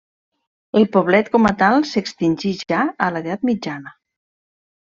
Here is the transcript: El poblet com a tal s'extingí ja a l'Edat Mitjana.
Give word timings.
El 0.79 0.85
poblet 0.95 1.29
com 1.35 1.45
a 1.49 1.51
tal 1.59 1.85
s'extingí 1.91 2.55
ja 2.63 2.81
a 3.09 3.11
l'Edat 3.17 3.47
Mitjana. 3.51 3.97